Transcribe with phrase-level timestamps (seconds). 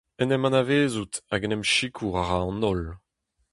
[0.21, 2.83] En em anavezout hag en em sikour a ra an holl.